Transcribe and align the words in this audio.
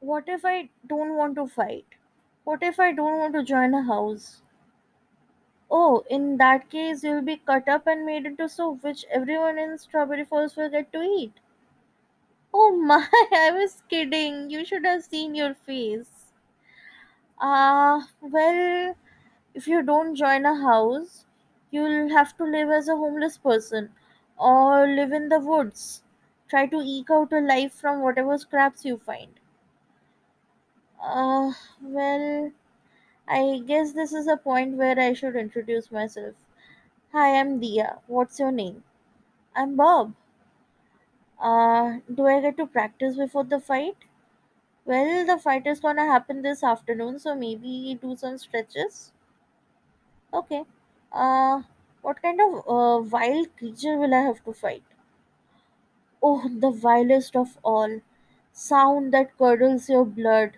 What 0.00 0.28
if 0.28 0.44
I 0.44 0.68
don't 0.84 1.14
want 1.16 1.36
to 1.36 1.46
fight? 1.46 1.86
What 2.42 2.60
if 2.62 2.80
I 2.80 2.90
don't 2.90 3.18
want 3.18 3.34
to 3.34 3.44
join 3.44 3.72
a 3.72 3.84
house? 3.84 4.42
Oh, 5.70 6.04
in 6.10 6.36
that 6.36 6.68
case, 6.68 7.02
you'll 7.02 7.22
be 7.22 7.38
cut 7.38 7.66
up 7.66 7.86
and 7.86 8.04
made 8.04 8.26
into 8.26 8.46
soup, 8.46 8.84
which 8.84 9.06
everyone 9.10 9.56
in 9.58 9.78
Strawberry 9.78 10.26
Falls 10.26 10.54
will 10.54 10.68
get 10.68 10.92
to 10.92 11.00
eat. 11.00 11.32
Oh 12.54 12.70
my, 12.76 13.08
I 13.32 13.50
was 13.50 13.82
kidding. 13.88 14.50
You 14.50 14.64
should 14.64 14.84
have 14.86 15.02
seen 15.02 15.34
your 15.34 15.52
face. 15.54 16.30
Ah, 17.40 18.08
well, 18.20 18.94
if 19.54 19.66
you 19.66 19.82
don't 19.82 20.14
join 20.14 20.46
a 20.46 20.54
house, 20.54 21.26
you'll 21.72 22.10
have 22.10 22.36
to 22.36 22.44
live 22.44 22.70
as 22.70 22.88
a 22.88 22.96
homeless 22.96 23.36
person 23.36 23.92
or 24.38 24.86
live 24.86 25.10
in 25.12 25.28
the 25.28 25.40
woods. 25.40 26.04
Try 26.48 26.66
to 26.68 26.82
eke 26.82 27.10
out 27.10 27.32
a 27.32 27.40
life 27.40 27.72
from 27.74 28.02
whatever 28.02 28.38
scraps 28.38 28.84
you 28.84 28.98
find. 28.98 29.39
Uh, 31.02 31.52
well, 31.82 32.52
I 33.28 33.62
guess 33.66 33.92
this 33.92 34.12
is 34.12 34.26
a 34.28 34.36
point 34.36 34.76
where 34.76 34.98
I 35.00 35.14
should 35.14 35.36
introduce 35.36 35.90
myself. 35.92 36.36
Hi, 37.12 37.36
I'm 37.40 37.60
Dia. 37.60 38.00
What's 38.08 38.38
your 38.40 38.52
name? 38.52 38.84
I'm 39.56 39.76
Bob. 39.76 40.14
Uh, 41.40 41.98
do 42.14 42.24
I 42.28 42.40
get 42.40 42.56
to 42.58 42.68
practice 42.68 43.16
before 43.16 43.42
the 43.42 43.58
fight? 43.58 43.96
Well, 44.84 45.26
the 45.26 45.38
fight 45.38 45.66
is 45.66 45.80
gonna 45.80 46.06
happen 46.06 46.42
this 46.42 46.64
afternoon, 46.64 47.18
so 47.20 47.34
maybe 47.34 47.98
do 48.02 48.16
some 48.16 48.38
stretches. 48.38 49.12
Okay. 50.34 50.64
Uh, 51.12 51.62
what 52.02 52.20
kind 52.22 52.40
of 52.40 52.54
uh, 52.68 53.00
wild 53.02 53.56
creature 53.56 53.96
will 53.96 54.12
I 54.14 54.22
have 54.22 54.42
to 54.44 54.52
fight? 54.52 54.82
Oh, 56.22 56.48
the 56.48 56.70
vilest 56.70 57.34
of 57.34 57.58
all. 57.64 58.00
Sound 58.52 59.12
that 59.12 59.36
curdles 59.36 59.88
your 59.88 60.06
blood, 60.06 60.52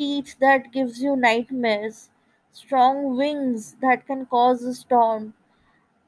teeth 0.00 0.36
that 0.40 0.72
gives 0.72 1.02
you 1.02 1.14
nightmares, 1.14 2.08
strong 2.52 3.16
wings 3.16 3.76
that 3.82 4.06
can 4.06 4.24
cause 4.24 4.62
a 4.64 4.74
storm, 4.74 5.34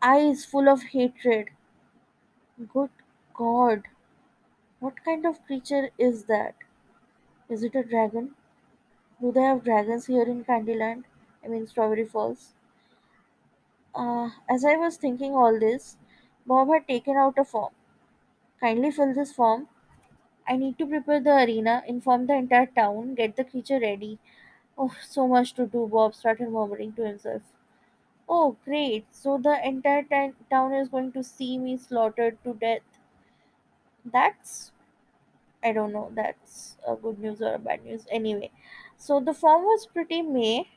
eyes 0.00 0.44
full 0.46 0.68
of 0.68 0.82
hatred. 0.94 1.50
Good 2.72 2.88
God, 3.34 3.82
what 4.80 5.04
kind 5.04 5.26
of 5.26 5.44
creature 5.46 5.90
is 5.98 6.24
that? 6.24 6.54
Is 7.50 7.62
it 7.62 7.74
a 7.74 7.84
dragon? 7.84 8.30
Do 9.20 9.30
they 9.30 9.42
have 9.42 9.62
dragons 9.62 10.06
here 10.06 10.22
in 10.22 10.44
Candyland? 10.44 11.04
I 11.44 11.48
mean, 11.48 11.66
Strawberry 11.66 12.06
Falls. 12.06 12.54
Uh, 13.94 14.30
as 14.48 14.64
I 14.64 14.76
was 14.76 14.96
thinking 14.96 15.34
all 15.34 15.60
this, 15.60 15.98
Bob 16.46 16.68
had 16.72 16.88
taken 16.88 17.16
out 17.16 17.38
a 17.38 17.44
form. 17.44 17.74
Kindly 18.58 18.90
fill 18.90 19.14
this 19.14 19.32
form. 19.32 19.68
I 20.46 20.56
need 20.56 20.78
to 20.78 20.86
prepare 20.86 21.18
the 21.18 21.34
arena, 21.44 21.82
inform 21.84 22.26
the 22.26 22.34
entire 22.34 22.66
town, 22.66 23.16
get 23.16 23.34
the 23.34 23.42
creature 23.44 23.80
ready. 23.80 24.20
Oh, 24.78 24.94
so 25.02 25.28
much 25.28 25.54
to 25.54 25.66
do, 25.66 25.88
Bob 25.88 26.14
started 26.14 26.50
murmuring 26.50 26.92
to 26.94 27.06
himself. 27.06 27.42
Oh, 28.28 28.56
great. 28.64 29.06
So 29.14 29.38
the 29.38 29.66
entire 29.66 30.02
ti- 30.04 30.34
town 30.50 30.74
is 30.74 30.88
going 30.88 31.12
to 31.12 31.24
see 31.24 31.58
me 31.58 31.76
slaughtered 31.78 32.42
to 32.44 32.54
death. 32.54 32.82
That's, 34.04 34.70
I 35.64 35.72
don't 35.72 35.92
know, 35.92 36.10
that's 36.14 36.78
a 36.86 36.96
good 36.96 37.18
news 37.20 37.42
or 37.42 37.54
a 37.54 37.58
bad 37.60 37.84
news. 37.84 38.06
Anyway, 38.10 38.50
so 38.98 39.20
the 39.20 39.34
form 39.34 39.64
was 39.64 39.86
pretty 39.86 40.22
May. 40.22 40.68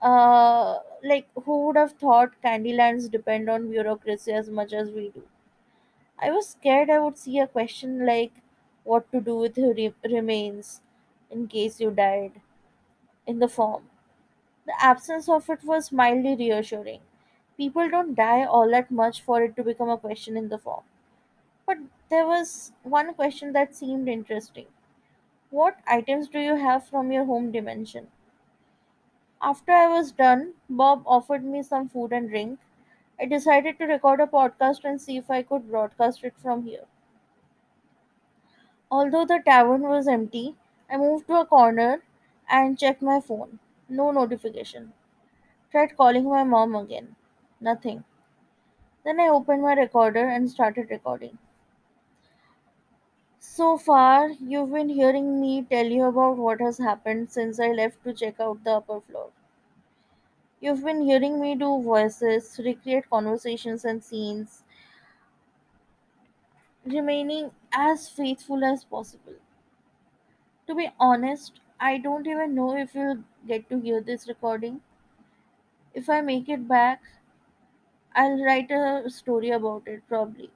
Uh, 0.00 0.78
like, 1.02 1.26
who 1.34 1.66
would 1.66 1.74
have 1.76 1.92
thought 1.94 2.40
Candylands 2.42 3.08
depend 3.08 3.50
on 3.50 3.70
bureaucracy 3.70 4.32
as 4.32 4.48
much 4.48 4.72
as 4.72 4.90
we 4.92 5.08
do? 5.08 5.26
I 6.18 6.32
was 6.32 6.48
scared 6.48 6.90
I 6.90 6.98
would 6.98 7.16
see 7.16 7.38
a 7.38 7.46
question 7.46 8.04
like 8.04 8.32
what 8.82 9.12
to 9.12 9.20
do 9.20 9.36
with 9.36 9.56
your 9.56 9.72
re- 9.74 9.94
remains 10.02 10.80
in 11.30 11.46
case 11.46 11.80
you 11.80 11.92
died 11.92 12.40
in 13.26 13.40
the 13.40 13.48
form. 13.48 13.90
The 14.66 14.74
absence 14.82 15.28
of 15.28 15.50
it 15.50 15.64
was 15.64 15.92
mildly 15.92 16.36
reassuring. 16.36 17.02
People 17.56 17.90
don't 17.90 18.14
die 18.14 18.44
all 18.44 18.70
that 18.70 18.90
much 18.90 19.22
for 19.22 19.42
it 19.42 19.56
to 19.56 19.64
become 19.64 19.90
a 19.90 19.98
question 19.98 20.36
in 20.36 20.48
the 20.50 20.58
form. 20.58 20.84
But 21.66 21.78
there 22.10 22.26
was 22.26 22.72
one 22.84 23.14
question 23.14 23.52
that 23.54 23.74
seemed 23.74 24.08
interesting. 24.08 24.66
What 25.50 25.78
items 25.86 26.28
do 26.28 26.40
you 26.40 26.56
have 26.56 26.86
from 26.86 27.12
your 27.12 27.26
home 27.26 27.52
dimension? 27.52 28.08
After 29.40 29.70
I 29.70 29.86
was 29.86 30.10
done, 30.10 30.54
Bob 30.68 31.04
offered 31.06 31.44
me 31.44 31.62
some 31.62 31.88
food 31.88 32.12
and 32.12 32.28
drink. 32.28 32.58
I 33.20 33.26
decided 33.26 33.78
to 33.78 33.86
record 33.86 34.20
a 34.20 34.26
podcast 34.26 34.84
and 34.84 35.00
see 35.00 35.16
if 35.16 35.30
I 35.30 35.42
could 35.42 35.68
broadcast 35.68 36.22
it 36.24 36.36
from 36.38 36.64
here. 36.64 36.84
Although 38.90 39.26
the 39.26 39.42
tavern 39.44 39.82
was 39.82 40.08
empty, 40.08 40.56
I 40.88 40.96
moved 40.96 41.26
to 41.26 41.38
a 41.38 41.44
corner 41.44 42.02
and 42.48 42.78
checked 42.78 43.02
my 43.02 43.20
phone. 43.20 43.58
No 43.90 44.10
notification. 44.10 44.94
Tried 45.70 45.96
calling 45.96 46.24
my 46.28 46.44
mom 46.44 46.74
again. 46.74 47.16
Nothing. 47.60 48.04
Then 49.04 49.20
I 49.20 49.28
opened 49.28 49.62
my 49.62 49.74
recorder 49.74 50.26
and 50.26 50.50
started 50.50 50.90
recording. 50.90 51.38
So 53.38 53.78
far, 53.78 54.30
you've 54.40 54.72
been 54.72 54.88
hearing 54.88 55.40
me 55.40 55.62
tell 55.62 55.86
you 55.86 56.06
about 56.06 56.36
what 56.36 56.60
has 56.60 56.78
happened 56.78 57.30
since 57.30 57.60
I 57.60 57.68
left 57.68 58.02
to 58.02 58.12
check 58.12 58.40
out 58.40 58.64
the 58.64 58.72
upper 58.72 59.02
floor. 59.02 59.30
You've 60.64 60.82
been 60.82 61.02
hearing 61.02 61.40
me 61.40 61.54
do 61.54 61.80
voices, 61.80 62.58
recreate 62.58 63.08
conversations 63.08 63.84
and 63.84 64.02
scenes, 64.02 64.64
remaining 66.86 67.50
as 67.72 68.08
faithful 68.08 68.62
as 68.64 68.84
possible. 68.84 69.34
To 70.66 70.74
be 70.74 70.90
honest, 71.00 71.60
I 71.80 71.96
don't 71.96 72.26
even 72.26 72.54
know 72.54 72.76
if 72.76 72.94
you'll 72.94 73.24
get 73.46 73.70
to 73.70 73.78
hear 73.80 74.02
this 74.02 74.28
recording. 74.28 74.82
If 75.94 76.10
I 76.10 76.20
make 76.20 76.50
it 76.50 76.68
back, 76.68 77.00
I'll 78.14 78.42
write 78.42 78.70
a 78.70 79.10
story 79.10 79.50
about 79.50 79.86
it 79.86 80.08
probably. 80.08 80.50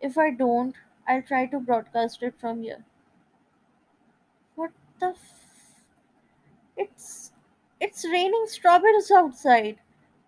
If 0.00 0.16
I 0.16 0.30
don't, 0.30 0.74
I'll 1.06 1.20
try 1.20 1.44
to 1.44 1.60
broadcast 1.60 2.22
it 2.22 2.40
from 2.40 2.62
here. 2.62 2.86
What 4.56 4.72
the 4.98 5.10
f- 5.10 5.84
It's 6.76 7.25
it's 7.80 8.04
raining 8.04 8.44
strawberries 8.48 9.10
outside. 9.10 9.78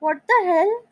What 0.00 0.22
the 0.26 0.42
hell? 0.46 0.82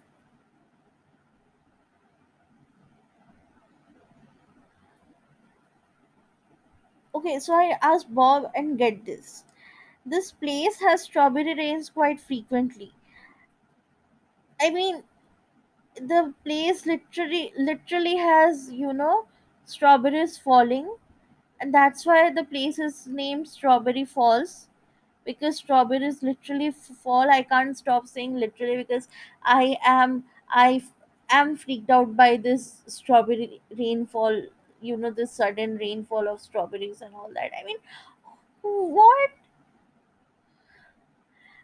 Okay, 7.13 7.41
so 7.41 7.53
I 7.53 7.77
asked 7.83 8.15
Bob 8.15 8.53
and 8.55 8.79
get 8.79 9.05
this. 9.05 9.43
This 10.07 10.33
place 10.33 10.81
has 10.81 11.03
strawberry 11.03 11.55
rains 11.55 11.91
quite 11.91 12.21
frequently. 12.21 12.93
I 14.61 14.69
mean, 14.71 15.05
the 15.97 16.35
place 16.45 16.87
literally 16.87 17.53
literally 17.59 18.17
has, 18.17 18.73
you 18.73 18.93
know, 18.93 19.27
strawberries 19.67 20.39
falling 20.39 20.97
and 21.61 21.75
that's 21.75 22.07
why 22.07 22.31
the 22.31 22.45
place 22.45 22.79
is 22.79 23.07
named 23.09 23.49
Strawberry 23.49 24.05
Falls 24.05 24.69
because 25.27 25.59
strawberries 25.59 26.23
literally 26.23 26.71
fall. 26.73 27.31
I 27.31 27.43
can't 27.43 27.77
stop 27.77 28.07
saying 28.09 28.37
literally 28.37 28.79
because 28.79 29.09
I 29.43 29.79
am 29.85 30.25
I 30.51 30.83
am 31.31 31.57
freaked 31.57 31.91
out 31.91 32.17
by 32.17 32.37
this 32.39 32.83
strawberry 32.87 33.61
rainfall. 33.79 34.43
You 34.81 34.97
know, 34.97 35.11
this 35.11 35.33
sudden 35.33 35.77
rainfall 35.79 36.29
of 36.29 36.41
strawberries 36.41 37.03
and 37.03 37.15
all 37.15 37.31
that. 37.35 37.51
I 37.61 37.65
mean, 37.65 37.79
what? 38.63 39.31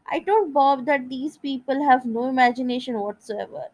I 0.07 0.21
told 0.21 0.53
Bob 0.55 0.85
that 0.87 1.09
these 1.09 1.39
people 1.39 1.83
have 1.83 2.07
no 2.07 2.27
imagination 2.27 3.01
whatsoever. 3.01 3.71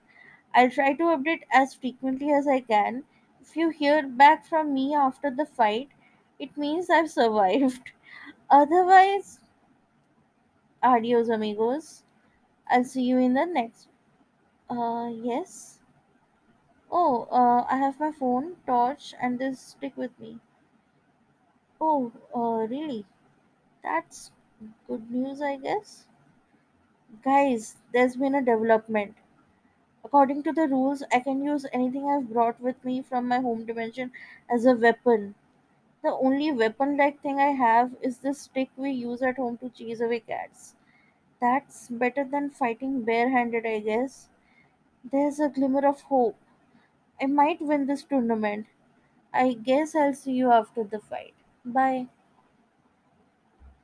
I'll 0.55 0.71
try 0.71 0.95
to 0.95 1.03
update 1.05 1.43
as 1.53 1.75
frequently 1.75 2.33
as 2.33 2.49
I 2.49 2.61
can. 2.61 3.05
If 3.43 3.57
you 3.57 3.69
hear 3.69 4.07
back 4.09 4.47
from 4.47 4.73
me 4.73 4.95
after 4.95 5.31
the 5.31 5.45
fight, 5.45 5.91
it 6.39 6.57
means 6.57 6.89
I've 6.89 7.11
survived. 7.11 7.91
Otherwise, 8.51 9.41
adios, 10.83 11.29
amigos. 11.29 12.03
I'll 12.69 12.85
see 12.85 13.03
you 13.05 13.19
in 13.19 13.35
the 13.35 13.47
next. 13.47 13.89
Uh, 14.71 15.11
yes. 15.15 15.81
Oh, 16.91 17.29
uh, 17.31 17.65
I 17.71 17.79
have 17.79 17.99
my 17.99 18.13
phone, 18.13 18.57
torch, 18.67 19.15
and 19.19 19.39
this 19.39 19.59
stick 19.59 19.97
with 19.97 20.21
me. 20.21 20.39
Oh, 21.81 22.13
uh, 22.33 22.67
really? 22.69 23.07
That's 23.83 24.33
good 24.89 25.11
news, 25.11 25.43
I 25.43 25.57
guess. 25.57 26.07
Guys, 27.23 27.77
there's 27.93 28.17
been 28.17 28.35
a 28.35 28.41
development. 28.41 29.15
According 30.05 30.43
to 30.45 30.53
the 30.53 30.69
rules, 30.69 31.05
I 31.13 31.21
can 31.21 31.43
use 31.45 31.67
anything 31.73 32.09
I've 32.09 32.31
brought 32.33 32.61
with 32.61 32.85
me 32.85 33.03
from 33.03 33.29
my 33.29 33.41
home 33.41 33.67
dimension 33.67 34.13
as 34.51 34.67
a 34.67 34.75
weapon. 34.77 35.35
The 36.03 36.11
only 36.13 36.51
weapon 36.51 36.97
like 36.97 37.21
thing 37.21 37.39
I 37.39 37.53
have 37.53 37.95
is 38.03 38.19
the 38.19 38.35
stick 38.35 38.69
we 38.77 38.91
use 38.91 39.23
at 39.23 39.37
home 39.37 39.59
to 39.59 39.69
chase 39.71 40.01
away 40.01 40.19
cats. 40.19 40.75
That's 41.41 41.89
better 41.89 42.25
than 42.25 42.51
fighting 42.51 43.03
barehanded, 43.05 43.67
I 43.67 43.81
guess. 43.81 44.29
There's 45.05 45.41
a 45.41 45.49
glimmer 45.51 45.87
of 45.87 46.03
hope. 46.03 46.37
I 47.21 47.27
might 47.27 47.61
win 47.63 47.87
this 47.87 48.05
tournament. 48.05 48.67
I 49.35 49.55
guess 49.55 49.95
I'll 49.97 50.15
see 50.15 50.33
you 50.35 50.53
after 50.53 50.85
the 50.85 51.01
fight. 51.01 51.35
Bye. 51.65 52.09